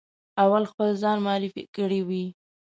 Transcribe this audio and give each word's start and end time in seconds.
اول 0.43 0.63
خپل 0.71 0.89
ځان 1.01 1.17
معرفي 1.25 1.63
کړی 1.75 2.01
وي. 2.07 2.25